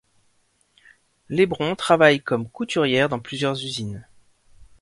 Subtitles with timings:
[1.29, 4.07] Lebrón travaille comme couturière dans plusieurs usines.